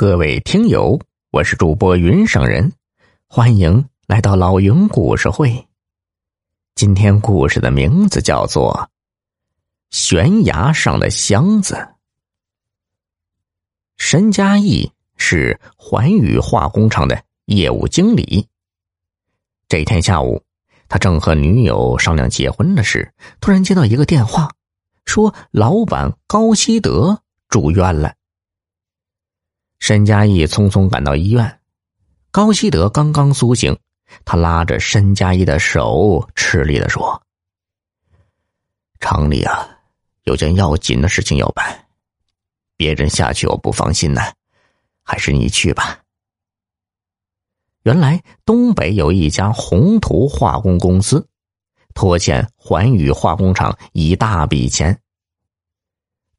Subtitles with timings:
[0.00, 0.98] 各位听友，
[1.30, 2.72] 我是主播云上人，
[3.26, 5.68] 欢迎来到老云故事会。
[6.74, 8.88] 今天故事的名字叫做
[9.94, 11.74] 《悬崖上的箱子》。
[13.98, 18.48] 申嘉义是环宇化工厂的业务经理。
[19.68, 20.42] 这天下午，
[20.88, 24.50] 他正和女友商量结婚的事，突然接到一个电话，
[25.04, 27.20] 说老板高希德
[27.50, 28.14] 住院了。
[29.80, 31.58] 申嘉义匆匆赶到医院，
[32.30, 33.76] 高希德刚刚苏醒，
[34.26, 37.20] 他拉着申嘉义的手，吃力的说
[39.00, 39.66] ：“厂里啊，
[40.24, 41.86] 有件要紧的事情要办，
[42.76, 44.20] 别人下去我不放心呢，
[45.02, 45.98] 还是你去吧。”
[47.82, 51.26] 原来东北有一家宏图化工公司，
[51.94, 55.00] 拖欠环宇化工厂一大笔钱。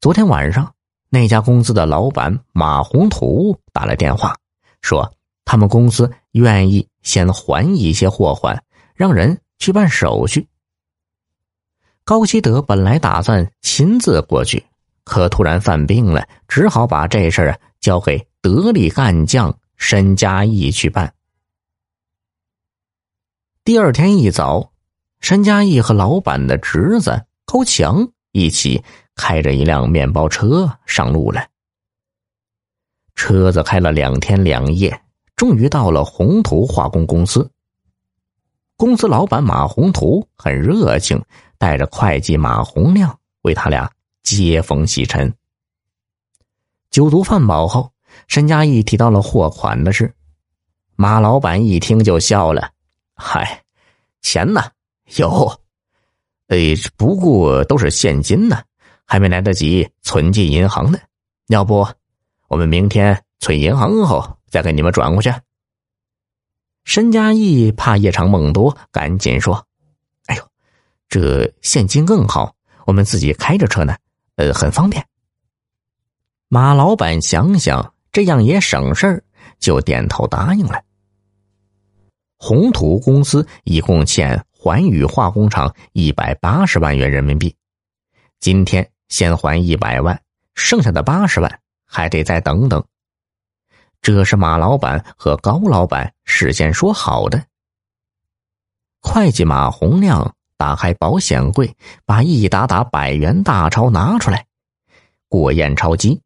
[0.00, 0.72] 昨天晚上。
[1.14, 4.34] 那家公司的老板马宏图打来电话，
[4.80, 5.12] 说
[5.44, 10.48] 他们公司愿意先还一些货款，让人去办手续。
[12.02, 14.64] 高希德本来打算亲自过去，
[15.04, 21.12] 可突然犯病了，只好把这事儿交给得力干将申嘉义去办。
[23.64, 24.72] 第二天一早，
[25.20, 28.82] 申嘉义和老板的侄子高强一起。
[29.14, 31.46] 开着一辆面包车上路了。
[33.14, 35.02] 车子开了两天两夜，
[35.36, 37.50] 终于到了宏图化工公司。
[38.74, 41.22] 公司老板马宏图很热情，
[41.58, 45.32] 带着会计马洪亮为他俩接风洗尘。
[46.90, 47.92] 酒足饭饱后，
[48.28, 50.14] 申嘉义提到了货款的事，
[50.96, 52.70] 马老板一听就笑了
[53.14, 53.62] ：“嗨，
[54.22, 54.62] 钱呢？
[55.16, 55.60] 有，
[56.52, 58.62] 哎，不过都是现金呢。”
[59.04, 60.98] 还没来得及存进银行呢，
[61.48, 61.86] 要不
[62.48, 65.30] 我们明天存银行后再给你们转过去。
[66.84, 69.66] 申嘉义怕夜长梦多，赶紧说
[70.26, 70.42] ：“哎呦，
[71.10, 72.54] 这现金更好，
[72.86, 73.94] 我们自己开着车呢，
[74.36, 75.04] 呃，很方便。”
[76.48, 79.22] 马老板想想这样也省事儿，
[79.58, 80.82] 就点头答应了。
[82.38, 87.56] 宏图公司一共欠环宇化工厂一百八十万元人民币，
[88.38, 88.88] 今天。
[89.08, 90.22] 先还一百万，
[90.54, 92.82] 剩下的八十万还得再等等。
[94.00, 97.44] 这是马老板和高老板事先说好的。
[99.02, 104.46] 会计马洪亮打开保险柜，把一沓沓百元大钞拿出来，
[105.28, 106.22] 过验钞机。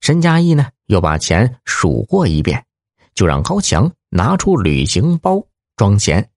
[0.00, 2.66] 申嘉义呢，又把钱数过一遍，
[3.14, 5.40] 就让高强拿出旅行包
[5.76, 6.28] 装钱，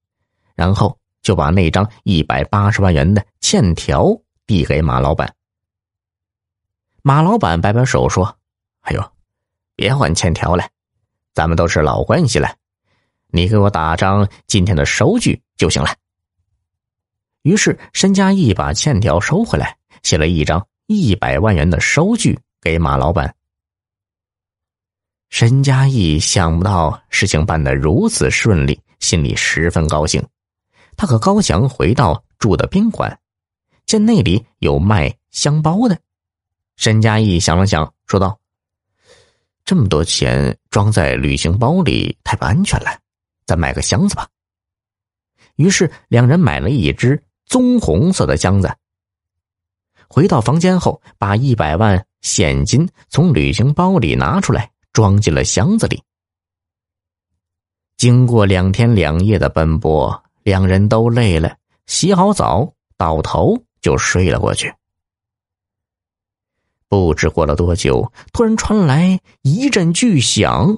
[0.57, 4.09] 然后就把那张一百八十万元的欠条
[4.45, 5.34] 递给马老板。
[7.03, 8.38] 马老板摆摆手说
[8.81, 9.12] ：“哎呦，
[9.75, 10.68] 别还欠条了，
[11.34, 12.53] 咱们都是老关系了，
[13.28, 15.95] 你给我打张今天的收据就行了。”
[17.44, 23.34] 于是申嘉义把欠条收回来，写了一张一百万元的收据给马老板。
[25.29, 30.25] 申嘉义想不到事情办得如此顺利，心里十分高兴。
[30.97, 33.17] 他和高翔回到住的宾馆，
[33.85, 35.97] 见那里有卖香包的。
[36.75, 38.37] 申嘉义想了想，说道
[39.63, 42.99] ：“这么多钱装在旅行包里太不安全了，
[43.45, 44.27] 咱买个箱子吧。”
[45.55, 48.75] 于是两人买了一只棕红色的箱子。
[50.09, 56.01] 回到房间后，把一百万现金从旅行包里拿出来，装进了箱子里。
[57.97, 64.73] 经过两天两夜的奔波，两人都累了，洗好澡，倒头就睡了过去。
[66.87, 70.77] 不知过了多久，突然传来一阵巨响，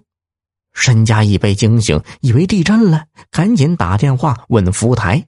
[0.73, 5.27] 申嘉义被惊醒，以为地震了，赶紧打电话问服务台。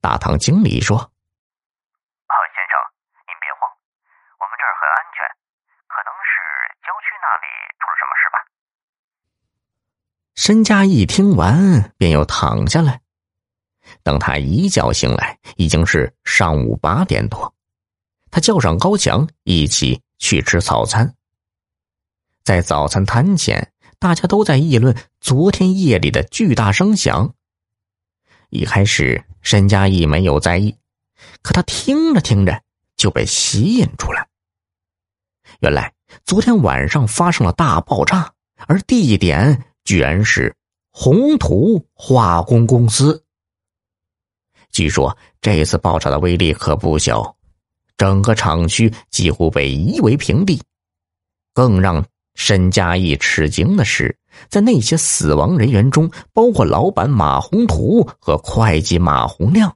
[0.00, 2.74] 大堂经理说：“啊，先生，
[3.14, 3.70] 您别慌，
[4.40, 5.22] 我们这儿很安全，
[5.86, 6.34] 可能是
[6.82, 7.46] 郊区那里
[7.78, 8.42] 出了什么事吧。”
[10.34, 13.03] 申嘉义听完，便又躺下来。
[14.04, 17.52] 等他一觉醒来，已经是上午八点多。
[18.30, 21.14] 他叫上高强一起去吃早餐。
[22.44, 27.34] 在早餐摊前，大家都在议论昨天夜里的巨大声响。
[28.50, 30.76] 一开始，申佳义没有在意，
[31.42, 32.62] 可他听着听着
[32.96, 34.28] 就被吸引出来。
[35.60, 35.94] 原来，
[36.26, 38.34] 昨天晚上发生了大爆炸，
[38.66, 40.54] 而地点居然是
[40.90, 43.23] 宏图化工公司。
[44.74, 47.34] 据说这次爆炸的威力可不小。
[47.96, 50.60] 整个厂区几乎被夷为平地，
[51.54, 52.04] 更让
[52.34, 54.18] 申嘉义吃惊的是，
[54.48, 59.72] 在那些死亡人员中，包括老板马宏图和会计马洪亮。